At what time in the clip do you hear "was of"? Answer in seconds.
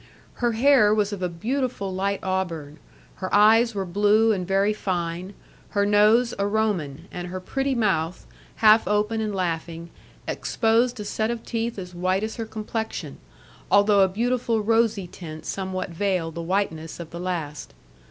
0.95-1.21